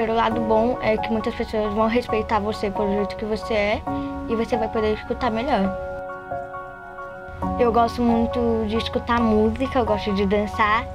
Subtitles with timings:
[0.00, 3.82] pelo lado bom, é que muitas pessoas vão respeitar você pelo jeito que você é
[4.30, 5.76] e você vai poder escutar melhor.
[7.58, 10.86] Eu gosto muito de escutar música, eu gosto de dançar.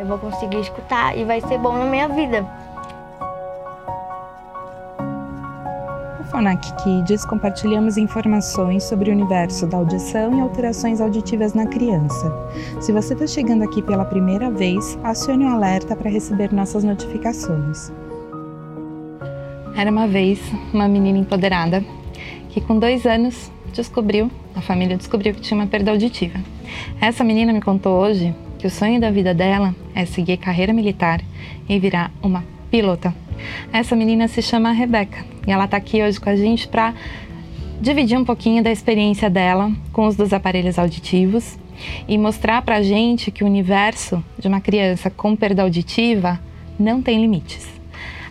[0.00, 2.44] Eu vou conseguir escutar e vai ser bom na minha vida.
[6.30, 12.32] Fonac Kids compartilhamos informações sobre o universo da audição e alterações auditivas na criança.
[12.80, 17.90] Se você está chegando aqui pela primeira vez, acione o alerta para receber nossas notificações.
[19.76, 20.40] Era uma vez
[20.72, 21.84] uma menina empoderada
[22.50, 26.38] que, com dois anos, descobriu, a família descobriu que tinha uma perda auditiva.
[27.00, 31.20] Essa menina me contou hoje que o sonho da vida dela é seguir carreira militar
[31.68, 33.14] e virar uma pilota.
[33.72, 36.94] Essa menina se chama Rebeca e ela está aqui hoje com a gente para
[37.80, 41.58] dividir um pouquinho da experiência dela com os dos aparelhos auditivos
[42.06, 46.38] e mostrar para a gente que o universo de uma criança com perda auditiva
[46.78, 47.66] não tem limites.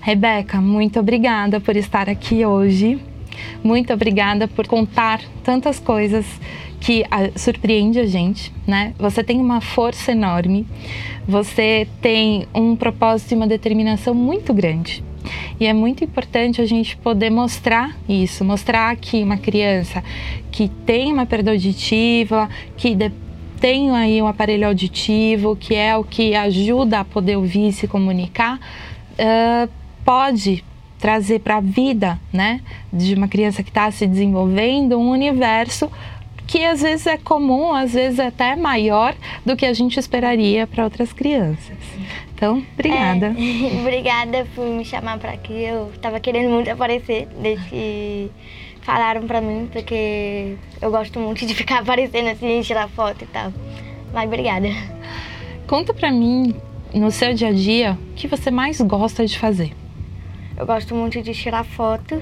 [0.01, 2.99] Rebeca, muito obrigada por estar aqui hoje.
[3.63, 6.25] Muito obrigada por contar tantas coisas
[6.79, 8.93] que a, surpreende a gente, né?
[8.97, 10.65] Você tem uma força enorme,
[11.27, 15.03] você tem um propósito e uma determinação muito grande.
[15.59, 20.01] E é muito importante a gente poder mostrar isso, mostrar que uma criança
[20.51, 22.95] que tem uma perda auditiva, que
[23.59, 27.87] tem aí um aparelho auditivo, que é o que ajuda a poder ouvir e se
[27.87, 29.69] comunicar, uh,
[30.05, 30.63] pode
[30.99, 32.61] trazer para a vida, né,
[32.91, 35.89] de uma criança que está se desenvolvendo um universo
[36.49, 40.65] que às vezes é comum, às vezes é até maior do que a gente esperaria
[40.65, 41.77] para outras crianças.
[42.33, 43.27] Então, obrigada.
[43.37, 45.53] É, obrigada por me chamar para aqui.
[45.53, 48.31] Eu estava querendo muito aparecer desde que
[48.81, 53.53] falaram para mim, porque eu gosto muito de ficar aparecendo assim, tirar foto e tal.
[54.11, 54.69] Mas obrigada.
[55.67, 56.55] Conta para mim,
[56.91, 59.71] no seu dia a dia, o que você mais gosta de fazer?
[60.59, 62.21] Eu gosto muito de tirar foto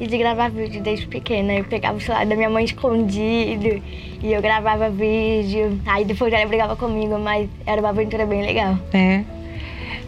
[0.00, 1.52] e de gravar vídeo desde pequena.
[1.52, 3.82] Eu pegava o celular da minha mãe escondido
[4.22, 5.78] e eu gravava vídeo.
[5.84, 8.78] Aí depois ela brigava comigo, mas era uma aventura bem legal.
[8.90, 9.22] É.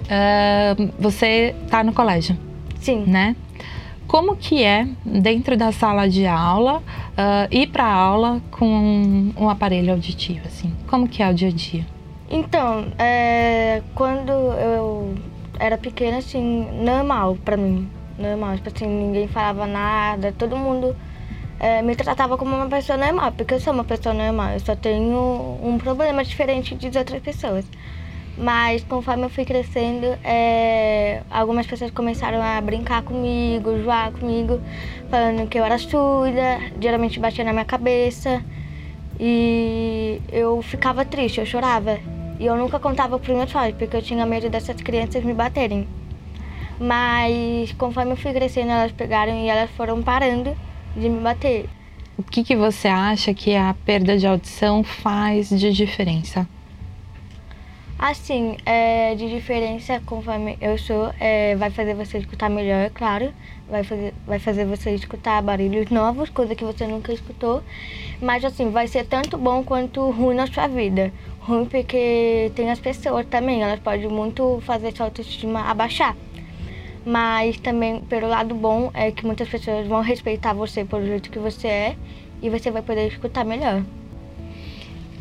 [0.06, 2.34] Uh, você tá no colégio?
[2.80, 3.04] Sim.
[3.06, 3.36] Né?
[4.06, 6.82] Como que é dentro da sala de aula uh,
[7.50, 10.72] ir para aula com um, aparelho auditivo assim?
[10.86, 11.86] Como que é o dia a dia?
[12.30, 15.14] Então, é, quando eu
[15.58, 18.56] era pequena, assim, normal para mim normal.
[18.56, 20.96] Tipo assim, ninguém falava nada, todo mundo
[21.60, 24.74] é, me tratava como uma pessoa normal, porque eu sou uma pessoa normal, eu só
[24.74, 27.64] tenho um problema diferente de outras pessoas.
[28.38, 34.60] Mas conforme eu fui crescendo, é, algumas pessoas começaram a brincar comigo, zoar comigo,
[35.10, 38.44] falando que eu era surda, geralmente batia na minha cabeça.
[39.18, 41.98] E eu ficava triste, eu chorava.
[42.38, 45.88] E eu nunca contava pro meu pai, porque eu tinha medo dessas crianças me baterem.
[46.78, 50.54] Mas conforme eu fui crescendo, elas pegaram e elas foram parando
[50.94, 51.68] de me bater.
[52.18, 56.46] O que, que você acha que a perda de audição faz de diferença?
[57.98, 63.32] Assim, é, de diferença conforme eu sou, é, vai fazer você escutar melhor, é claro.
[63.70, 67.62] Vai fazer, vai fazer você escutar barulhos novos, coisa que você nunca escutou.
[68.20, 71.10] Mas assim, vai ser tanto bom quanto ruim na sua vida.
[71.46, 76.16] Ruim porque tem as pessoas também, elas podem muito fazer sua autoestima abaixar
[77.06, 81.38] mas também pelo lado bom é que muitas pessoas vão respeitar você pelo jeito que
[81.38, 81.96] você é
[82.42, 83.82] e você vai poder escutar melhor.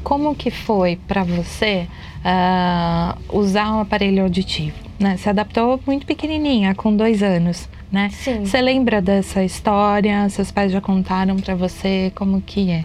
[0.03, 1.87] Como que foi para você
[2.21, 4.75] uh, usar um aparelho auditivo?
[4.99, 5.15] Né?
[5.17, 8.09] Se adaptou muito pequenininha, com dois anos, né?
[8.11, 8.45] Sim.
[8.45, 10.27] Você lembra dessa história?
[10.29, 12.83] Seus pais já contaram para você como que é?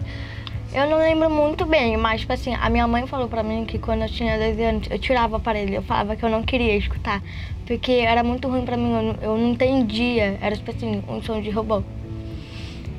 [0.73, 3.77] Eu não lembro muito bem, mas tipo assim, a minha mãe falou pra mim que
[3.77, 6.77] quando eu tinha 12 anos, eu tirava o aparelho, eu falava que eu não queria
[6.77, 7.21] escutar,
[7.67, 11.21] porque era muito ruim pra mim, eu não, eu não entendia, era tipo assim, um
[11.21, 11.83] som de robô.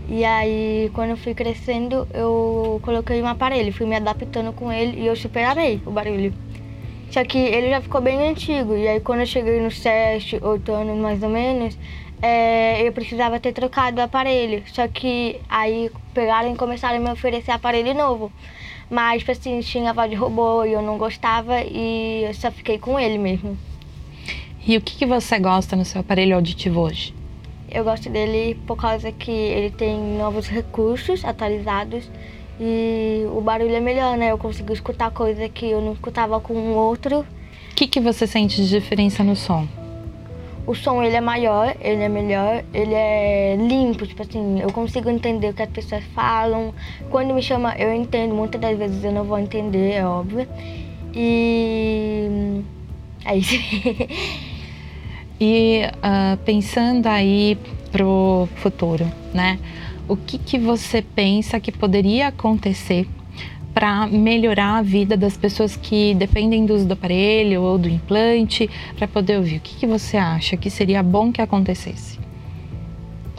[0.06, 5.00] E aí, quando eu fui crescendo, eu coloquei um aparelho, fui me adaptando com ele
[5.00, 6.34] e eu super amei o barulho.
[7.10, 10.72] Só que ele já ficou bem antigo, e aí quando eu cheguei no sete, oito
[10.72, 11.78] anos mais ou menos,
[12.22, 14.62] é, eu precisava ter trocado o aparelho.
[14.72, 18.32] Só que aí pegaram e começaram a me oferecer aparelho novo.
[18.88, 22.78] Mas, tipo assim, tinha voz de robô e eu não gostava e eu só fiquei
[22.78, 23.58] com ele mesmo.
[24.64, 27.12] E o que, que você gosta no seu aparelho auditivo hoje?
[27.68, 32.08] Eu gosto dele por causa que ele tem novos recursos atualizados
[32.60, 34.30] e o barulho é melhor, né?
[34.30, 37.20] Eu consigo escutar coisa que eu não escutava com o outro.
[37.20, 39.66] O que, que você sente de diferença no som?
[40.66, 45.10] O som ele é maior, ele é melhor, ele é limpo, tipo assim, eu consigo
[45.10, 46.72] entender o que as pessoas falam.
[47.10, 50.46] Quando me chama, eu entendo, muitas das vezes eu não vou entender, é óbvio.
[51.14, 52.62] E
[53.24, 53.54] é isso.
[55.44, 57.58] E uh, pensando aí
[57.90, 59.04] pro futuro,
[59.34, 59.58] né?
[60.06, 63.08] O que, que você pensa que poderia acontecer
[63.74, 68.68] para melhorar a vida das pessoas que dependem do uso do aparelho ou do implante,
[68.96, 69.56] para poder ouvir?
[69.56, 72.22] O que, que você acha que seria bom que acontecesse?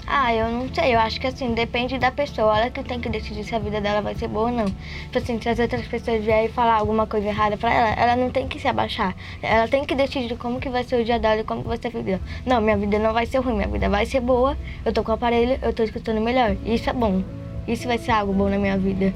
[0.06, 0.94] Ah, eu não sei.
[0.94, 2.58] Eu acho que assim, depende da pessoa.
[2.58, 4.66] Ela que tem que decidir se a vida dela vai ser boa ou não.
[4.66, 8.30] Tipo assim, se as outras pessoas vierem falar alguma coisa errada pra ela, ela não
[8.30, 9.16] tem que se abaixar.
[9.42, 11.78] Ela tem que decidir como que vai ser o dia dela e como que vai
[11.78, 12.22] ser a vida.
[12.46, 14.58] Não, minha vida não vai ser ruim, minha vida vai ser boa.
[14.86, 16.56] Eu tô com o aparelho, eu tô escutando melhor.
[16.66, 17.24] Isso é bom.
[17.68, 19.14] Isso vai ser algo bom na minha vida.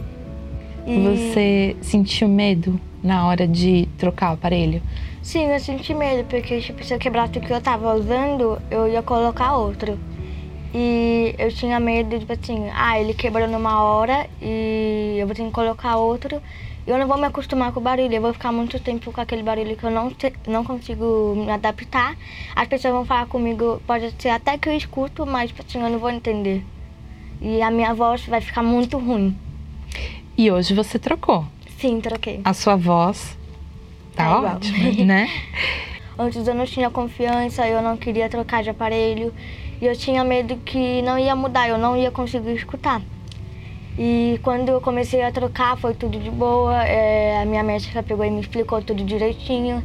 [0.87, 4.81] Você sentiu medo na hora de trocar o aparelho?
[5.21, 8.87] Sim, eu senti medo, porque tipo, se eu quebrasse o que eu tava usando, eu
[8.87, 9.99] ia colocar outro.
[10.73, 15.43] E eu tinha medo, tipo assim, ah, ele quebrou numa hora e eu vou ter
[15.43, 16.41] que colocar outro.
[16.85, 19.43] Eu não vou me acostumar com o barulho, eu vou ficar muito tempo com aquele
[19.43, 22.15] barulho que eu não, te, não consigo me adaptar.
[22.55, 25.89] As pessoas vão falar comigo, pode ser até que eu escuto, mas tipo assim, eu
[25.89, 26.63] não vou entender.
[27.41, 29.35] E a minha voz vai ficar muito ruim.
[30.37, 31.45] E hoje você trocou?
[31.79, 32.41] Sim, troquei.
[32.45, 33.35] A sua voz
[34.15, 35.27] tá é ótima, né?
[36.17, 39.33] Antes eu não tinha confiança, eu não queria trocar de aparelho.
[39.81, 43.01] E eu tinha medo que não ia mudar, eu não ia conseguir escutar.
[43.97, 46.83] E quando eu comecei a trocar, foi tudo de boa.
[46.83, 49.83] É, a minha médica pegou e me explicou tudo direitinho.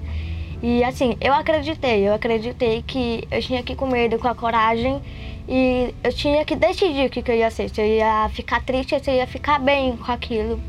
[0.63, 4.35] E assim, eu acreditei, eu acreditei que eu tinha que ir com medo, com a
[4.35, 5.01] coragem.
[5.49, 7.69] E eu tinha que decidir o que, que eu ia ser.
[7.69, 10.61] Se eu ia ficar triste, se eu ia ficar bem com aquilo.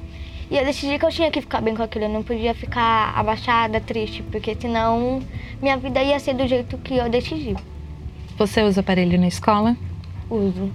[0.50, 3.14] E eu decidi que eu tinha que ficar bem com aquilo, eu não podia ficar
[3.16, 5.22] abaixada, triste, porque senão
[5.62, 7.56] minha vida ia ser do jeito que eu decidi.
[8.38, 9.76] Você usa aparelho na escola?
[10.30, 10.72] Uso.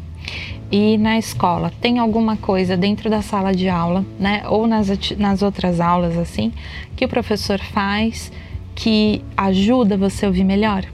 [0.71, 5.43] E na escola, tem alguma coisa dentro da sala de aula, né, ou nas, nas
[5.43, 6.53] outras aulas assim,
[6.97, 8.33] que o professor faz
[8.75, 10.85] que ajuda você a ouvir melhor?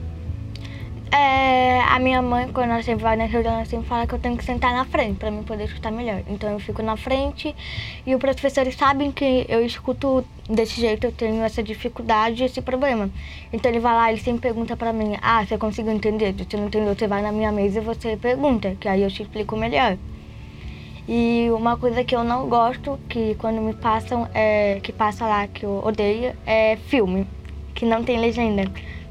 [1.17, 4.19] É, a minha mãe, quando ela sempre vai na reunião, ela sempre fala que eu
[4.19, 6.21] tenho que sentar na frente para mim poder escutar melhor.
[6.27, 7.55] Então eu fico na frente
[8.05, 13.09] e os professores sabem que eu escuto desse jeito, eu tenho essa dificuldade, esse problema.
[13.53, 16.35] Então ele vai lá, ele sempre pergunta para mim: "Ah, você conseguiu entender?
[16.37, 19.09] Se você não entendeu, você vai na minha mesa e você pergunta, que aí eu
[19.09, 19.97] te explico melhor".
[21.07, 25.47] E uma coisa que eu não gosto, que quando me passam, é, que passa lá,
[25.47, 27.25] que eu odeio, é filme,
[27.73, 28.63] que não tem legenda.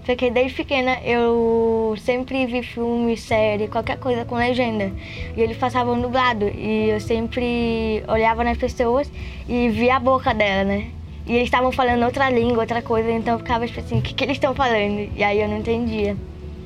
[0.04, 4.92] Porque desde pequena eu sempre vi filme, série, qualquer coisa com legenda.
[5.34, 6.46] E eles passavam dublado.
[6.46, 9.10] E eu sempre olhava nas pessoas
[9.48, 10.88] e via a boca dela, né?
[11.26, 14.12] E eles estavam falando outra língua, outra coisa, então eu ficava tipo assim, o que,
[14.12, 15.10] que eles estão falando?
[15.16, 16.14] E aí eu não entendia.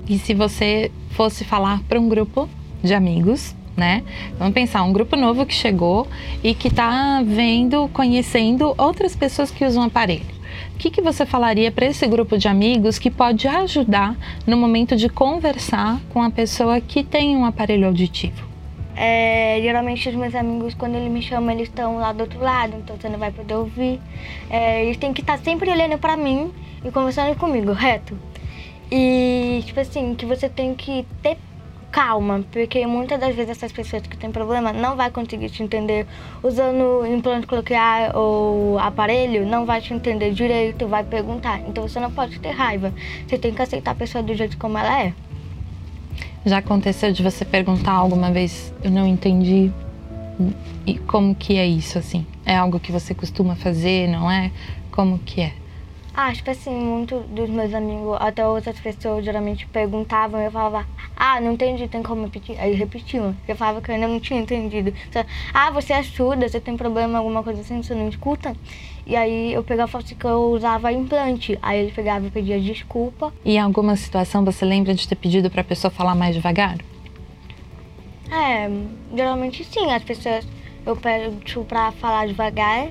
[0.09, 2.49] E se você fosse falar para um grupo
[2.83, 4.03] de amigos, né?
[4.37, 6.09] Vamos pensar, um grupo novo que chegou
[6.43, 10.38] e que está vendo, conhecendo outras pessoas que usam aparelho
[10.79, 14.17] que, que você falaria para esse grupo de amigos que pode ajudar
[14.47, 18.47] no momento de conversar com a pessoa que tem um aparelho auditivo?
[18.95, 22.77] É, geralmente os meus amigos, quando eles me chamam, eles estão lá do outro lado,
[22.77, 24.01] então você não vai poder ouvir.
[24.49, 26.51] É, eles têm que estar sempre olhando para mim
[26.85, 28.17] e conversando comigo, reto.
[28.91, 31.37] E, tipo assim, que você tem que ter
[31.91, 36.07] calma, porque muitas das vezes essas pessoas que têm problema não vai conseguir te entender
[36.43, 41.61] usando implante coloquial ou aparelho, não vai te entender direito, vai perguntar.
[41.61, 42.93] Então você não pode ter raiva.
[43.27, 45.15] Você tem que aceitar a pessoa do jeito como ela é.
[46.45, 49.73] Já aconteceu de você perguntar alguma vez, eu não entendi
[50.87, 52.25] e como que é isso assim?
[52.47, 54.53] É algo que você costuma fazer, não é?
[54.91, 55.53] Como que é?
[56.21, 60.85] Ah, tipo assim, muitos dos meus amigos, até outras pessoas geralmente perguntavam, eu falava,
[61.17, 62.59] ah, não entendi, tem como repetir?
[62.59, 63.37] Aí repetiam.
[63.47, 64.93] Eu falava que eu ainda não tinha entendido.
[65.55, 68.53] ah, você é surda, você tem problema, alguma coisa assim, você não escuta?
[69.07, 71.57] E aí eu pegava e assim que eu usava implante.
[71.63, 73.33] Aí ele pegava e pedia desculpa.
[73.45, 76.79] E em alguma situação você lembra de ter pedido para a pessoa falar mais devagar?
[78.29, 78.69] É,
[79.15, 80.45] geralmente sim, as pessoas
[80.85, 82.89] eu peço para falar devagar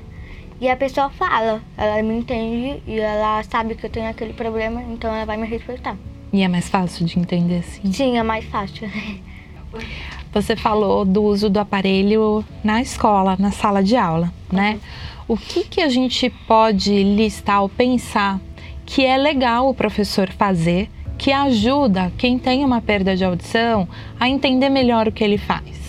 [0.59, 4.81] e a pessoa fala, ela me entende e ela sabe que eu tenho aquele problema,
[4.81, 5.95] então ela vai me respeitar.
[6.33, 7.91] E é mais fácil de entender assim?
[7.91, 8.89] Sim, é mais fácil.
[10.33, 14.73] Você falou do uso do aparelho na escola, na sala de aula, né?
[14.73, 15.35] Uhum.
[15.35, 18.39] O que, que a gente pode listar ou pensar
[18.85, 23.87] que é legal o professor fazer, que ajuda quem tem uma perda de audição
[24.19, 25.86] a entender melhor o que ele faz?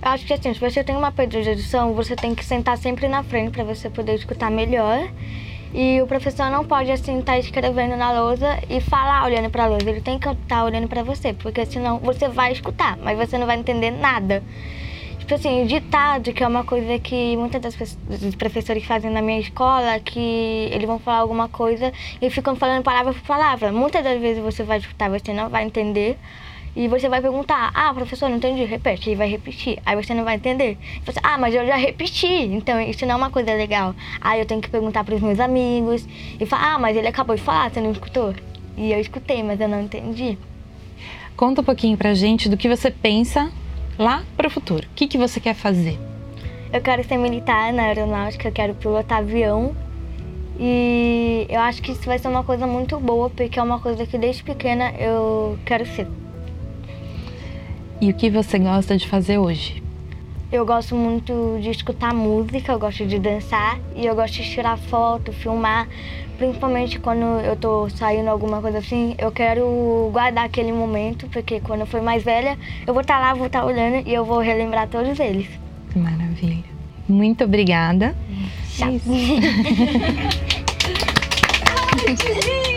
[0.00, 2.78] Eu acho que assim, se você tem uma perda de audição, você tem que sentar
[2.78, 5.08] sempre na frente para você poder escutar melhor.
[5.74, 9.64] E o professor não pode assim estar tá escrevendo na lousa e falar olhando para
[9.64, 9.88] a lousa.
[9.88, 13.36] Ele tem que estar tá olhando para você, porque senão você vai escutar, mas você
[13.36, 14.42] não vai entender nada.
[15.18, 17.76] Tipo assim, ditado, que é uma coisa que muitas das
[18.38, 23.12] professores fazem na minha escola, que eles vão falar alguma coisa e ficam falando palavra
[23.12, 23.70] por palavra.
[23.70, 26.16] Muitas das vezes você vai escutar, você não vai entender.
[26.78, 29.80] E você vai perguntar, ah, professor, não entendi, repete, e vai repetir.
[29.84, 30.78] Aí você não vai entender.
[31.04, 33.96] Você, ah, mas eu já repeti, então isso não é uma coisa legal.
[34.20, 36.06] Aí eu tenho que perguntar para os meus amigos
[36.38, 38.32] e falar, ah, mas ele acabou de falar, você não escutou?
[38.76, 40.38] E eu escutei, mas eu não entendi.
[41.36, 43.50] Conta um pouquinho pra gente do que você pensa
[43.98, 44.86] lá para o futuro.
[44.86, 45.98] O que, que você quer fazer?
[46.72, 49.74] Eu quero ser militar na aeronáutica, eu quero pilotar avião.
[50.60, 54.06] E eu acho que isso vai ser uma coisa muito boa, porque é uma coisa
[54.06, 56.06] que desde pequena eu quero ser.
[58.00, 59.82] E o que você gosta de fazer hoje?
[60.50, 64.78] Eu gosto muito de escutar música, eu gosto de dançar e eu gosto de tirar
[64.78, 65.88] foto, filmar.
[66.38, 71.80] Principalmente quando eu tô saindo alguma coisa assim, eu quero guardar aquele momento, porque quando
[71.80, 74.24] eu for mais velha, eu vou estar tá lá, vou estar tá olhando e eu
[74.24, 75.48] vou relembrar todos eles.
[75.94, 76.64] Maravilha.
[77.08, 78.14] Muito obrigada.
[78.76, 78.92] Tchau.